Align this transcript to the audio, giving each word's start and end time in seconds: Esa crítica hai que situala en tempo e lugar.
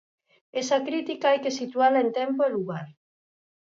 Esa 0.61 0.77
crítica 0.87 1.25
hai 1.29 1.39
que 1.43 1.57
situala 1.59 1.97
en 2.03 2.09
tempo 2.19 2.39
e 2.47 2.53
lugar. 2.57 2.87